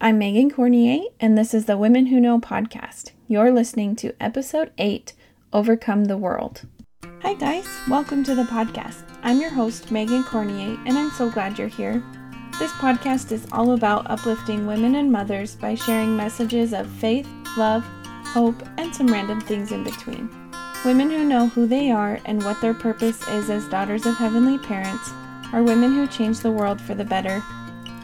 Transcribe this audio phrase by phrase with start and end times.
[0.00, 3.10] I'm Megan Cornier, and this is the Women Who Know podcast.
[3.26, 5.12] You're listening to episode 8
[5.52, 6.62] Overcome the World.
[7.22, 7.66] Hi, guys.
[7.88, 9.02] Welcome to the podcast.
[9.24, 12.00] I'm your host, Megan Cornier, and I'm so glad you're here.
[12.60, 17.82] This podcast is all about uplifting women and mothers by sharing messages of faith, love,
[18.22, 20.30] hope, and some random things in between.
[20.84, 24.58] Women who know who they are and what their purpose is as daughters of heavenly
[24.58, 25.10] parents
[25.52, 27.42] are women who change the world for the better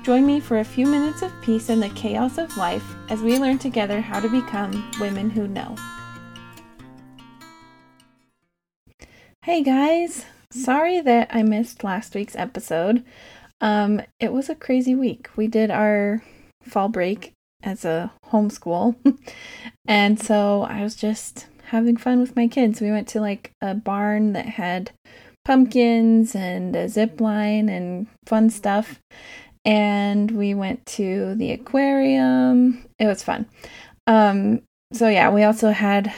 [0.05, 3.39] Join me for a few minutes of peace in the chaos of life as we
[3.39, 5.75] learn together how to become women who know.
[9.41, 13.03] Hey guys, sorry that I missed last week's episode.
[13.63, 15.31] Um, it was a crazy week.
[15.37, 16.23] We did our
[16.63, 18.97] fall break as a homeschool,
[19.87, 22.83] and so I was just having fun with my kids.
[22.83, 24.91] We went to like a barn that had
[25.47, 29.01] pumpkins and a zip line and fun stuff
[29.65, 32.85] and we went to the aquarium.
[32.99, 33.47] It was fun.
[34.07, 36.13] Um, so yeah, we also had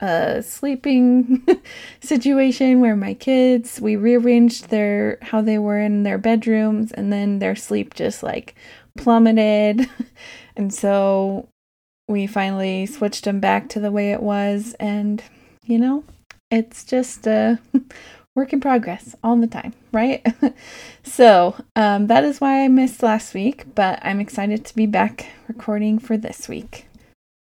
[0.00, 1.44] a sleeping
[2.00, 7.40] situation where my kids we rearranged their how they were in their bedrooms and then
[7.40, 8.54] their sleep just like
[8.96, 9.88] plummeted
[10.56, 11.48] and so
[12.06, 15.24] we finally switched them back to the way it was and
[15.64, 16.04] you know
[16.50, 17.58] it's just a
[18.38, 20.24] work in progress all the time, right?
[21.02, 25.26] so um, that is why I missed last week, but I'm excited to be back
[25.48, 26.86] recording for this week.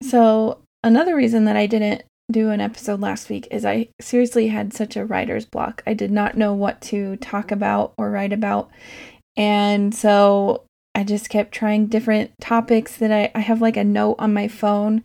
[0.02, 4.74] So, another reason that I didn't do an episode last week is I seriously had
[4.74, 5.84] such a writer's block.
[5.86, 8.72] I did not know what to talk about or write about.
[9.36, 10.64] And so
[10.96, 14.48] I just kept trying different topics that I, I have like a note on my
[14.48, 15.04] phone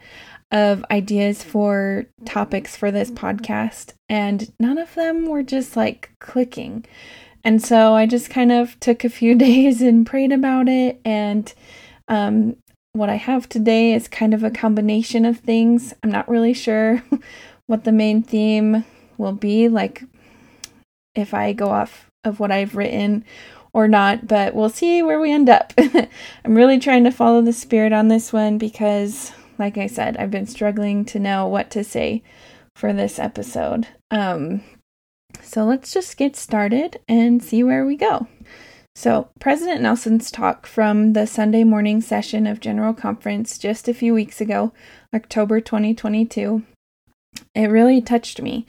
[0.50, 6.84] of ideas for topics for this podcast, and none of them were just like clicking.
[7.44, 11.00] And so I just kind of took a few days and prayed about it.
[11.04, 11.52] And
[12.08, 12.56] um,
[12.92, 15.94] what I have today is kind of a combination of things.
[16.02, 17.02] I'm not really sure
[17.66, 18.84] what the main theme
[19.16, 20.02] will be, like
[21.14, 23.24] if I go off of what I've written
[23.72, 25.72] or not, but we'll see where we end up.
[25.78, 30.30] I'm really trying to follow the spirit on this one because like I said, I've
[30.30, 32.22] been struggling to know what to say
[32.74, 33.86] for this episode.
[34.10, 34.62] Um,
[35.42, 38.26] so let's just get started and see where we go.
[38.96, 44.12] So, President Nelson's talk from the Sunday morning session of General Conference just a few
[44.12, 44.72] weeks ago,
[45.14, 46.64] October 2022,
[47.54, 48.66] it really touched me.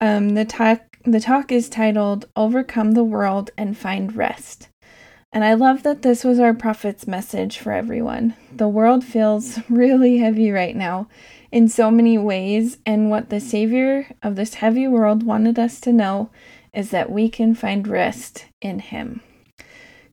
[0.00, 4.68] Um, the talk the talk is titled "Overcome the World and Find Rest."
[5.32, 8.34] And I love that this was our prophet's message for everyone.
[8.54, 11.08] The world feels really heavy right now
[11.50, 15.92] in so many ways, and what the Savior of this heavy world wanted us to
[15.92, 16.30] know
[16.74, 19.22] is that we can find rest in Him.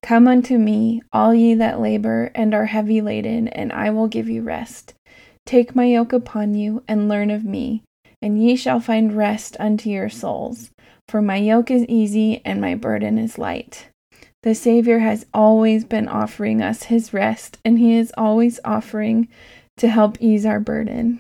[0.02, 4.30] Come unto me, all ye that labor and are heavy laden, and I will give
[4.30, 4.94] you rest.
[5.46, 7.84] Take my yoke upon you, and learn of me,
[8.22, 10.72] and ye shall find rest unto your souls.
[11.10, 13.90] For my yoke is easy, and my burden is light.
[14.42, 19.28] The Savior has always been offering us his rest, and he is always offering
[19.76, 21.20] to help ease our burden.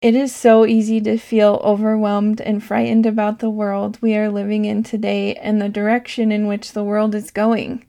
[0.00, 4.64] It is so easy to feel overwhelmed and frightened about the world we are living
[4.64, 7.84] in today and the direction in which the world is going.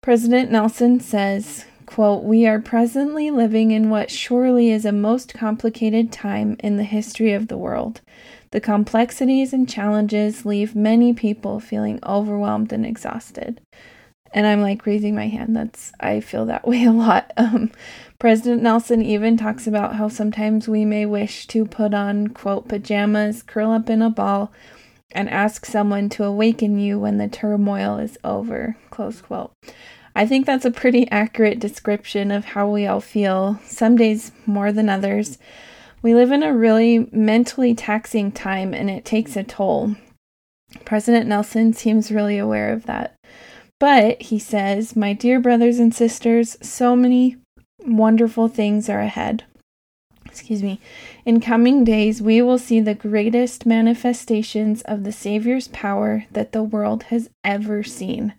[0.00, 6.10] President Nelson says, quote, We are presently living in what surely is a most complicated
[6.10, 8.00] time in the history of the world.
[8.50, 13.60] The complexities and challenges leave many people feeling overwhelmed and exhausted.
[14.32, 15.56] And I'm like raising my hand.
[15.56, 17.32] That's, I feel that way a lot.
[17.36, 17.70] Um,
[18.18, 23.42] President Nelson even talks about how sometimes we may wish to put on, quote, pajamas,
[23.42, 24.52] curl up in a ball,
[25.12, 29.52] and ask someone to awaken you when the turmoil is over, close quote.
[30.14, 34.72] I think that's a pretty accurate description of how we all feel, some days more
[34.72, 35.36] than others.
[36.02, 39.96] We live in a really mentally taxing time and it takes a toll.
[40.84, 43.14] President Nelson seems really aware of that.
[43.78, 47.36] But, he says, my dear brothers and sisters, so many
[47.84, 49.44] wonderful things are ahead.
[50.24, 50.80] Excuse me.
[51.24, 56.62] In coming days, we will see the greatest manifestations of the Savior's power that the
[56.62, 58.34] world has ever seen.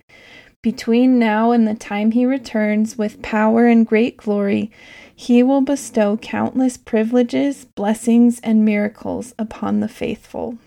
[0.64, 4.72] Between now and the time he returns with power and great glory,
[5.19, 10.60] he will bestow countless privileges, blessings, and miracles upon the faithful.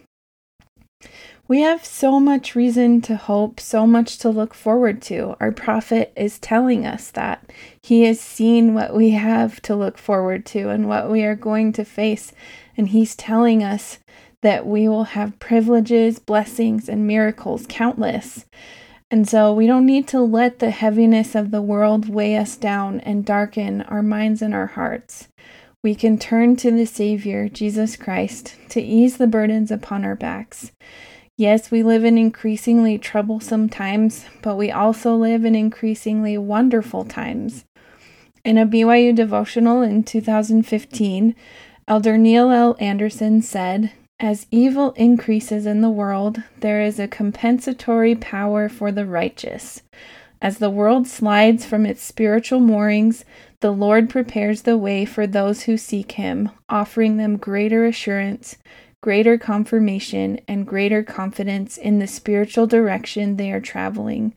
[1.46, 5.36] We have so much reason to hope, so much to look forward to.
[5.38, 7.48] Our prophet is telling us that.
[7.80, 11.72] He has seen what we have to look forward to and what we are going
[11.74, 12.32] to face,
[12.76, 14.00] and he's telling us
[14.42, 18.46] that we will have privileges, blessings, and miracles countless.
[19.10, 23.00] And so we don't need to let the heaviness of the world weigh us down
[23.00, 25.28] and darken our minds and our hearts.
[25.82, 30.70] We can turn to the Savior, Jesus Christ, to ease the burdens upon our backs.
[31.36, 37.64] Yes, we live in increasingly troublesome times, but we also live in increasingly wonderful times.
[38.44, 41.34] In a BYU devotional in 2015,
[41.88, 42.76] Elder Neil L.
[42.78, 43.90] Andersen said,
[44.22, 49.80] As evil increases in the world, there is a compensatory power for the righteous.
[50.42, 53.24] As the world slides from its spiritual moorings,
[53.60, 58.58] the Lord prepares the way for those who seek Him, offering them greater assurance,
[59.02, 64.34] greater confirmation, and greater confidence in the spiritual direction they are traveling.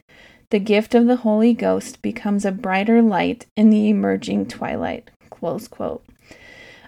[0.50, 5.12] The gift of the Holy Ghost becomes a brighter light in the emerging twilight.
[5.30, 6.06] Close quote.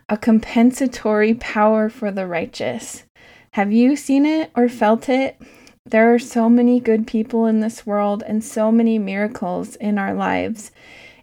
[0.08, 3.06] A compensatory power for the righteous.
[3.52, 5.42] Have you seen it or felt it?
[5.84, 10.14] There are so many good people in this world and so many miracles in our
[10.14, 10.72] lives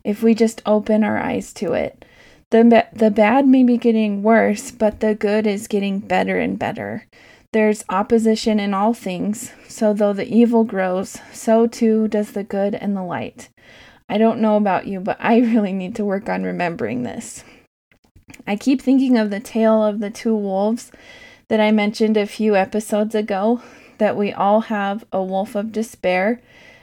[0.02, 2.04] if we just open our eyes to it.
[2.50, 7.06] The, the bad may be getting worse, but the good is getting better and better.
[7.52, 12.74] There's opposition in all things, so though the evil grows, so too does the good
[12.74, 13.48] and the light.
[14.08, 17.44] I don't know about you, but I really need to work on remembering this.
[18.46, 20.90] I keep thinking of the tale of the two wolves
[21.48, 23.62] that I mentioned a few episodes ago
[23.98, 26.40] that we all have a wolf of despair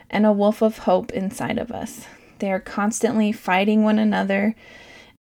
[0.10, 2.06] and a wolf of hope inside of us.
[2.40, 4.56] They are constantly fighting one another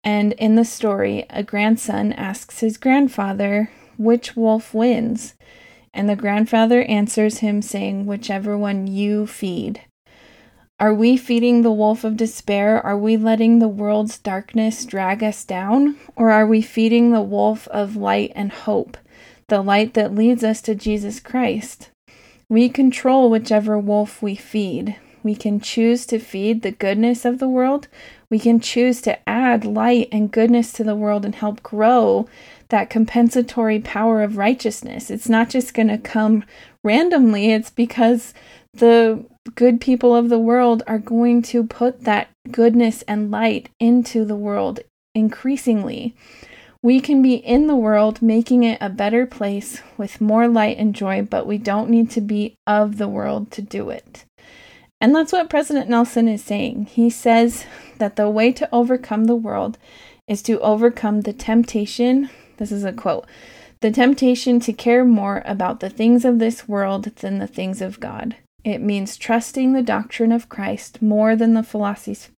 [0.04, 5.34] and in the story, a grandson asks his grandfather which wolf wins,
[5.94, 9.80] and the grandfather answers him, saying, Whichever one you feed.
[10.80, 12.84] Are we feeding the wolf of despair?
[12.84, 15.96] Are we letting the world's darkness drag us down?
[16.16, 18.96] Or are we feeding the wolf of light and hope,
[19.46, 21.90] the light that leads us to Jesus Christ?
[22.48, 24.96] We control whichever wolf we feed.
[25.22, 27.86] We can choose to feed the goodness of the world.
[28.28, 32.28] We can choose to add light and goodness to the world and help grow
[32.68, 35.08] that compensatory power of righteousness.
[35.08, 36.44] It's not just going to come
[36.82, 38.34] randomly, it's because
[38.74, 39.24] the
[39.54, 44.36] good people of the world are going to put that goodness and light into the
[44.36, 44.80] world
[45.14, 46.14] increasingly.
[46.82, 50.94] We can be in the world making it a better place with more light and
[50.94, 54.24] joy, but we don't need to be of the world to do it.
[55.00, 56.86] And that's what President Nelson is saying.
[56.86, 57.66] He says
[57.98, 59.78] that the way to overcome the world
[60.26, 62.30] is to overcome the temptation.
[62.56, 63.26] This is a quote
[63.80, 68.00] the temptation to care more about the things of this world than the things of
[68.00, 68.36] God.
[68.64, 71.62] It means trusting the doctrine of Christ more than the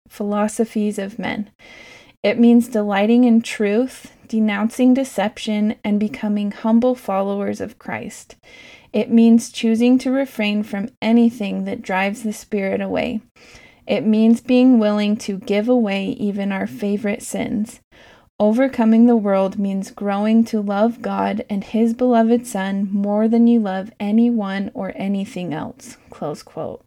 [0.10, 1.52] philosophies of men.
[2.24, 8.36] It means delighting in truth, denouncing deception, and becoming humble followers of Christ.
[8.92, 13.22] It means choosing to refrain from anything that drives the Spirit away.
[13.86, 17.82] It means being willing to give away even our favorite sins.
[18.38, 23.62] Overcoming the world means growing to love God and His beloved Son more than you
[23.62, 25.96] love anyone or anything else.
[26.10, 26.84] Close quote.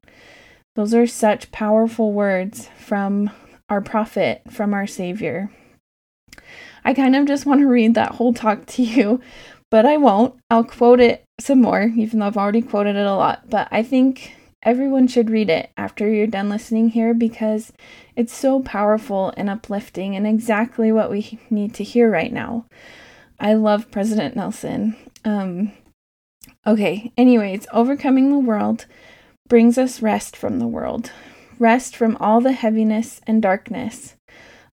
[0.76, 3.30] Those are such powerful words from
[3.70, 5.50] our prophet, from our Savior.
[6.84, 9.20] I kind of just want to read that whole talk to you,
[9.70, 10.34] but I won't.
[10.50, 13.48] I'll quote it some more, even though I've already quoted it a lot.
[13.48, 17.72] But I think everyone should read it after you're done listening here because
[18.16, 22.66] it's so powerful and uplifting and exactly what we need to hear right now.
[23.38, 24.96] I love President Nelson.
[25.24, 25.72] Um,
[26.66, 28.86] okay, anyways, overcoming the world
[29.48, 31.12] brings us rest from the world,
[31.58, 34.16] rest from all the heaviness and darkness.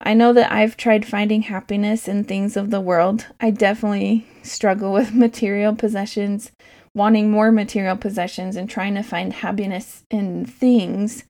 [0.02, 3.28] I know that I've tried finding happiness in things of the world.
[3.40, 6.52] I definitely struggle with material possessions,
[6.96, 11.26] wanting more material possessions, and trying to find happiness in things.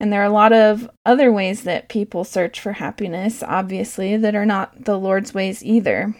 [0.00, 4.34] And there are a lot of other ways that people search for happiness, obviously, that
[4.34, 6.16] are not the Lord's ways either.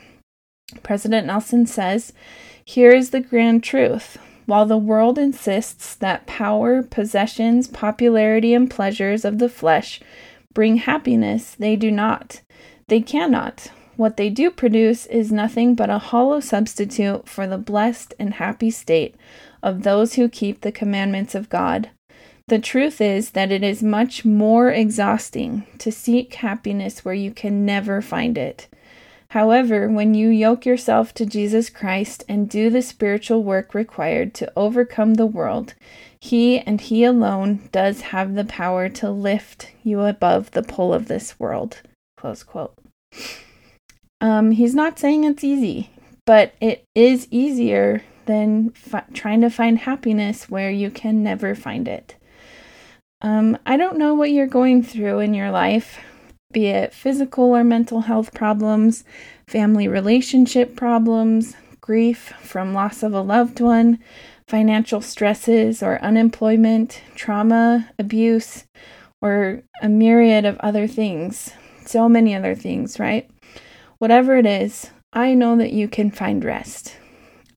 [0.83, 2.12] President Nelson says,
[2.64, 4.17] Here is the grand truth.
[4.47, 10.00] While the world insists that power, possessions, popularity, and pleasures of the flesh
[10.53, 12.43] bring happiness, they do not.
[12.88, 13.71] They cannot.
[13.97, 18.71] What they do produce is nothing but a hollow substitute for the blessed and happy
[18.71, 19.15] state
[19.63, 21.91] of those who keep the commandments of God.
[22.49, 27.65] The truth is that it is much more exhausting to seek happiness where you can
[27.65, 28.69] never find it.
[29.31, 34.53] However, when you yoke yourself to Jesus Christ and do the spiritual work required to
[34.55, 35.75] overcome the world,
[36.21, 41.07] he and He alone does have the power to lift you above the pull of
[41.07, 41.83] this world.
[42.17, 42.75] Close quote.
[44.25, 45.90] Um, he's not saying it's easy,
[46.25, 48.73] but it is easier than
[49.12, 52.16] trying to find happiness where you can never find it.
[53.21, 56.00] Um, I don't know what you're going through in your life,
[56.52, 59.04] be it physical or mental health problems,
[59.47, 63.99] family relationship problems, grief from loss of a loved one,
[64.49, 68.64] financial stresses or unemployment, trauma, abuse,
[69.21, 71.50] or a myriad of other things.
[71.85, 73.28] So many other things, right?
[74.05, 76.99] Whatever it is, I know that you can find rest.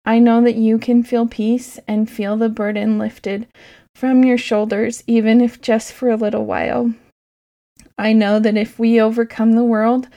[0.06, 3.48] I know that you can feel peace and feel the burden lifted
[3.94, 6.94] from your shoulders, even if just for a little while.
[7.98, 10.08] I know that if we overcome the world,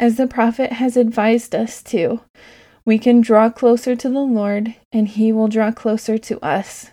[0.00, 2.22] as the prophet has advised us to,
[2.86, 6.92] we can draw closer to the Lord and he will draw closer to us.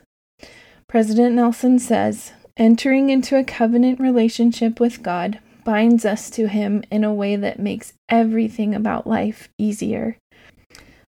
[0.89, 7.03] President Nelson says, entering into a covenant relationship with God binds us to him in
[7.03, 10.17] a way that makes everything about life easier.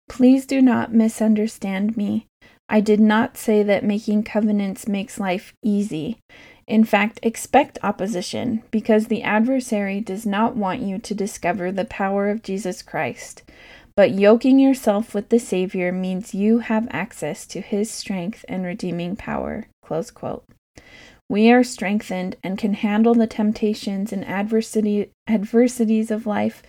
[0.08, 2.26] Please do not misunderstand me.
[2.68, 6.18] I did not say that making covenants makes life easy.
[6.68, 12.30] In fact, expect opposition because the adversary does not want you to discover the power
[12.30, 13.42] of Jesus Christ.
[13.96, 19.16] But yoking yourself with the Savior means you have access to his strength and redeeming
[19.16, 19.66] power.
[19.84, 20.46] Close quote.
[21.30, 26.64] We are strengthened and can handle the temptations and adversity, adversities of life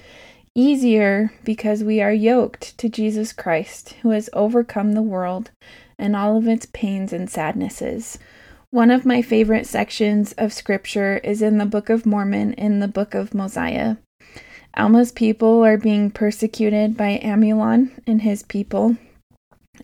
[0.54, 5.50] easier because we are yoked to Jesus Christ, who has overcome the world
[5.98, 8.18] and all of its pains and sadnesses.
[8.70, 12.88] One of my favorite sections of scripture is in the Book of Mormon in the
[12.88, 13.96] Book of Mosiah.
[14.76, 18.96] Alma's people are being persecuted by Amulon and his people.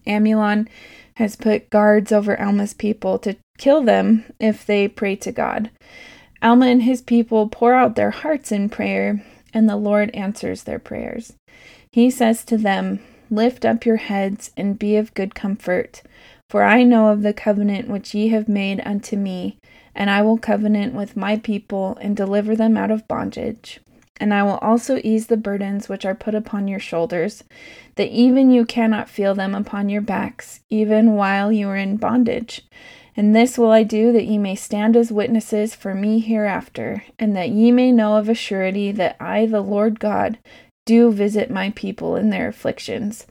[0.07, 0.69] Amulon
[1.15, 5.71] has put guards over Alma's people to kill them if they pray to God.
[6.43, 10.79] Alma and his people pour out their hearts in prayer, and the Lord answers their
[10.79, 11.33] prayers.
[11.91, 16.03] He says to them, Lift up your heads and be of good comfort,
[16.49, 19.59] for I know of the covenant which ye have made unto me,
[19.95, 23.81] and I will covenant with my people and deliver them out of bondage.
[24.19, 27.43] And I will also ease the burdens which are put upon your shoulders,
[27.97, 32.63] that even you cannot feel them upon your backs, even while you are in bondage.
[33.17, 37.35] And this will I do that ye may stand as witnesses for me hereafter, and
[37.35, 40.39] that ye may know of a surety that I, the Lord God,
[40.85, 43.27] do visit my people in their afflictions.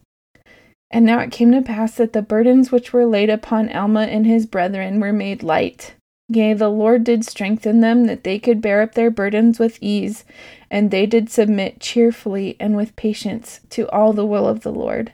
[0.90, 4.26] And now it came to pass that the burdens which were laid upon Alma and
[4.26, 5.94] his brethren were made light.
[6.30, 10.26] Yea, the Lord did strengthen them that they could bear up their burdens with ease,
[10.72, 15.14] and they did submit cheerfully and with patience to all the will of the Lord.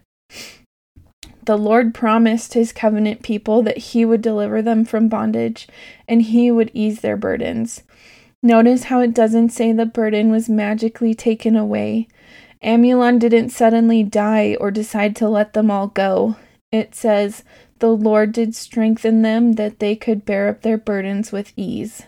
[1.52, 5.68] The Lord promised his covenant people that he would deliver them from bondage
[6.08, 7.84] and he would ease their burdens.
[8.42, 12.08] Notice how it doesn't say the burden was magically taken away.
[12.62, 16.38] Amulon didn't suddenly die or decide to let them all go.
[16.72, 17.44] It says,
[17.80, 22.04] The Lord did strengthen them that they could bear up their burdens with ease.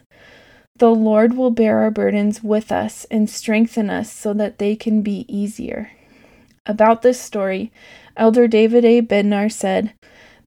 [0.78, 5.02] The Lord will bear our burdens with us and strengthen us so that they can
[5.02, 5.92] be easier.
[6.66, 7.74] About this story,
[8.16, 9.02] Elder David A.
[9.02, 9.94] Bednar said,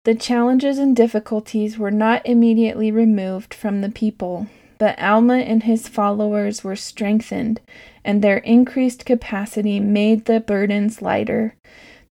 [0.04, 4.46] The challenges and difficulties were not immediately removed from the people,
[4.78, 7.60] but Alma and his followers were strengthened,
[8.04, 11.54] and their increased capacity made the burdens lighter.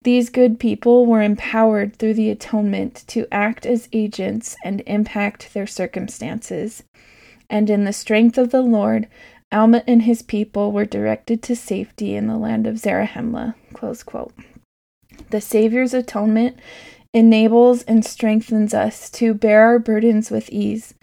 [0.02, 5.66] These good people were empowered through the atonement to act as agents and impact their
[5.66, 6.82] circumstances.
[7.48, 9.08] And in the strength of the Lord,
[9.50, 13.54] Alma and his people were directed to safety in the land of Zarahemla.
[15.30, 16.58] The Savior's atonement
[17.12, 20.94] enables and strengthens us to bear our burdens with ease.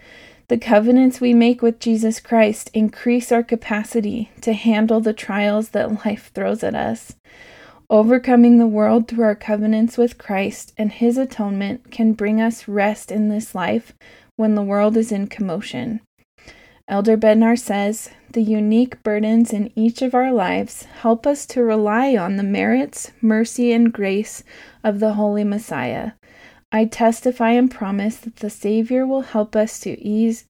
[0.48, 6.04] The covenants we make with Jesus Christ increase our capacity to handle the trials that
[6.04, 7.14] life throws at us.
[7.90, 13.10] Overcoming the world through our covenants with Christ and His atonement can bring us rest
[13.10, 13.92] in this life
[14.36, 16.00] when the world is in commotion.
[16.88, 22.16] Elder Bednar says the unique burdens in each of our lives help us to rely
[22.16, 24.42] on the merits, mercy, and grace
[24.82, 26.12] of the Holy Messiah.
[26.72, 30.46] I testify and promise that the Savior will help us to ease,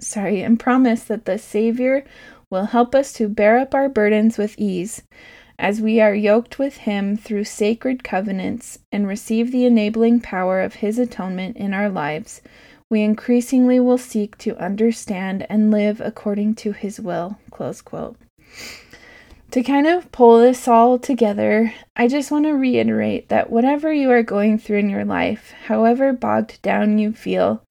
[0.00, 2.04] sorry, and promise that the Savior
[2.48, 5.02] will help us to bear up our burdens with ease
[5.58, 10.74] as we are yoked with Him through sacred covenants and receive the enabling power of
[10.74, 12.40] His atonement in our lives
[12.90, 17.38] we increasingly will seek to understand and live according to his will.
[17.50, 18.16] Close quote.
[19.52, 24.10] To kind of pull this all together, I just want to reiterate that whatever you
[24.10, 27.62] are going through in your life, however bogged down you feel,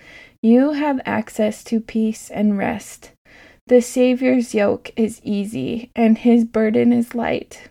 [0.41, 3.11] you have access to peace and rest.
[3.67, 7.69] The Savior's yoke is easy and his burden is light.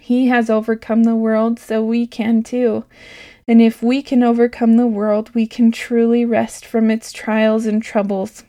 [0.00, 2.84] He has overcome the world, so we can too.
[3.48, 7.82] And if we can overcome the world, we can truly rest from its trials and
[7.82, 8.44] troubles.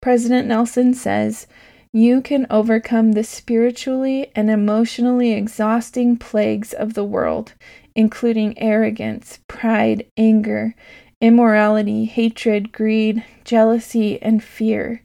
[0.00, 1.46] President Nelson says,
[1.92, 7.54] You can overcome the spiritually and emotionally exhausting plagues of the world,
[7.94, 10.74] including arrogance, pride, anger,
[11.20, 15.02] immorality, hatred, greed, jealousy, and fear.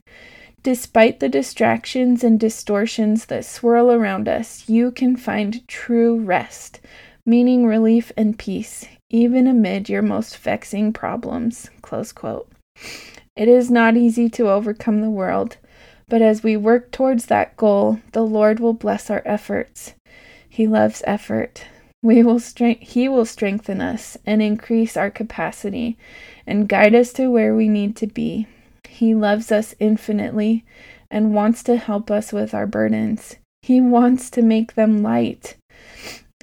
[0.62, 6.80] Despite the distractions and distortions that swirl around us, you can find true rest,
[7.25, 11.70] meaning relief and peace, even amid your most vexing problems.
[11.82, 12.50] Close quote.
[13.36, 15.58] It is not easy to overcome the world,
[16.08, 19.94] but as we work towards that goal, the Lord will bless our efforts.
[20.48, 21.65] He loves effort.
[22.03, 25.98] We will he will strengthen us and increase our capacity
[26.46, 28.46] and guide us to where we need to be.
[28.88, 30.65] He loves us infinitely
[31.10, 33.38] and wants to help us with our burdens.
[33.62, 35.56] He wants to make them light.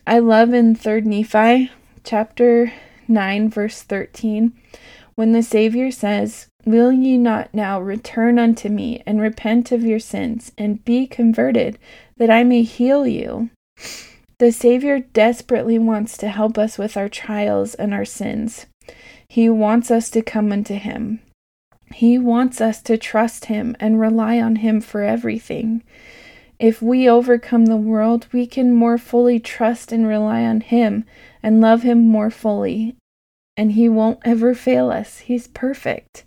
[0.06, 1.70] I love in 3rd Nephi
[2.04, 2.72] chapter
[3.06, 4.52] 9 verse 13
[5.14, 9.98] when the Savior says, Will ye not now return unto me and repent of your
[9.98, 11.78] sins and be converted,
[12.16, 13.50] that I may heal you?
[14.38, 18.64] The Savior desperately wants to help us with our trials and our sins.
[19.28, 21.20] He wants us to come unto Him.
[21.92, 25.82] He wants us to trust Him and rely on Him for everything.
[26.60, 31.06] If we overcome the world, we can more fully trust and rely on Him
[31.42, 32.96] and love Him more fully.
[33.56, 35.20] And He won't ever fail us.
[35.20, 36.26] He's perfect.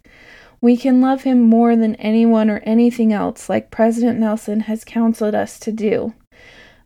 [0.60, 5.36] We can love Him more than anyone or anything else, like President Nelson has counseled
[5.36, 6.16] us to do.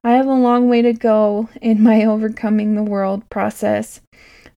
[0.03, 4.01] I have a long way to go in my overcoming the world process,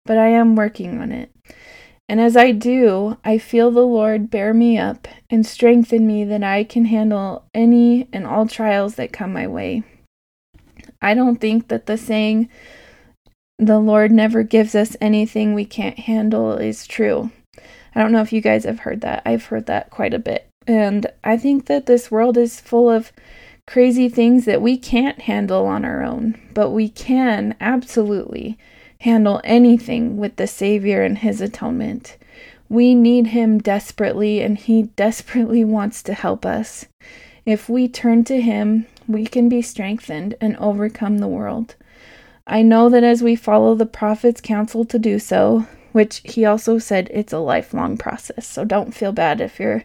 [0.05, 1.31] but I am working on it.
[2.11, 6.43] And as I do, I feel the Lord bear me up and strengthen me that
[6.43, 9.85] I can handle any and all trials that come my way.
[11.01, 12.49] I don't think that the saying,
[13.61, 17.31] the Lord never gives us anything we can't handle, is true.
[17.95, 19.23] I don't know if you guys have heard that.
[19.25, 20.49] I've heard that quite a bit.
[20.67, 23.13] And I think that this world is full of
[23.69, 28.59] crazy things that we can't handle on our own, but we can absolutely
[29.01, 32.17] handle anything with the Savior and His atonement.
[32.69, 36.87] We need Him desperately, and He desperately wants to help us.
[37.45, 41.75] If we turn to Him, we can be strengthened and overcome the world.
[42.47, 46.79] I know that as we follow the prophet's counsel to do so, which he also
[46.79, 49.85] said it's a lifelong process, so don't feel bad if you're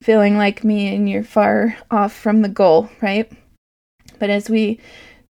[0.00, 3.30] feeling like me and you're far off from the goal, right?
[4.18, 4.80] But as we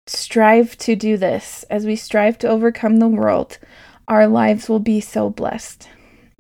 [0.10, 3.58] strive to do this, as we strive to overcome the world,
[4.08, 5.90] our lives will be so blessed.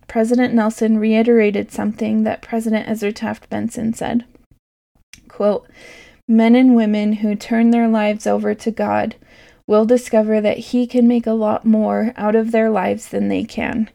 [0.07, 4.25] President Nelson reiterated something that President Ezra Taft Benson said.
[5.27, 5.67] Quote,
[6.27, 9.15] Men and women who turn their lives over to God
[9.67, 13.43] will discover that He can make a lot more out of their lives than they
[13.43, 13.89] can.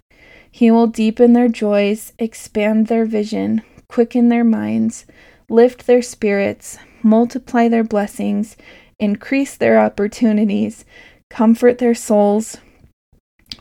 [0.51, 5.07] He will deepen their joys, expand their vision, quicken their minds,
[5.49, 8.57] lift their spirits, multiply their blessings,
[9.03, 10.85] increase their opportunities,
[11.29, 12.59] comfort their souls,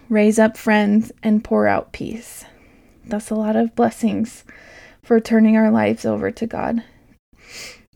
[0.07, 2.45] raise up friends, and pour out peace.
[3.03, 4.45] That's a lot of blessings
[5.03, 6.83] for turning our lives over to God.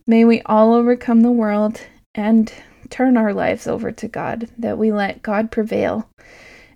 [0.08, 1.82] May we all overcome the world
[2.16, 2.52] and
[2.90, 6.10] turn our lives over to God, that we let God prevail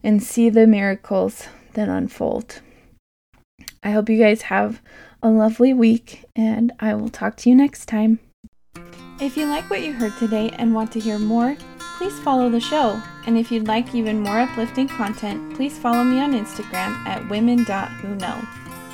[0.03, 2.61] and see the miracles that unfold.
[3.81, 4.81] I hope you guys have
[5.23, 8.19] a lovely week, and I will talk to you next time.
[9.21, 11.57] If you like what you heard today and want to hear more,
[11.97, 13.01] please follow the show.
[13.27, 18.47] And if you'd like even more uplifting content, please follow me on Instagram at women.whoknow.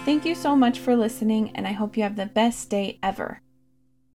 [0.03, 3.41] Thank you so much for listening, and I hope you have the best day ever.